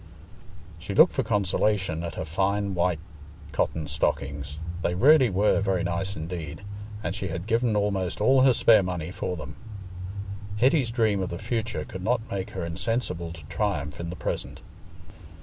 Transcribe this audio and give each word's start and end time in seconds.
She 0.79 0.95
looked 0.95 1.13
for 1.13 1.21
consolation 1.21 2.01
at 2.01 2.15
her 2.15 2.25
fine 2.25 2.73
white 2.73 2.97
cotton 3.51 3.87
stockings: 3.87 4.57
they 4.81 4.95
really 4.95 5.29
were 5.29 5.61
very 5.61 5.83
nice 5.83 6.15
indeed, 6.15 6.63
and 7.03 7.13
she 7.13 7.27
had 7.27 7.45
given 7.45 7.75
almost 7.75 8.19
all 8.19 8.41
her 8.41 8.51
spare 8.53 8.81
money 8.81 9.11
for 9.11 9.37
them. 9.37 9.57
Hetty's 10.57 10.89
dream 10.89 11.21
of 11.21 11.29
the 11.29 11.37
future 11.37 11.85
could 11.85 12.01
not 12.03 12.31
make 12.31 12.49
her 12.57 12.65
insensible 12.65 13.31
to 13.31 13.45
triumph 13.45 13.99
in 13.99 14.09
the 14.09 14.15
present. 14.15 14.61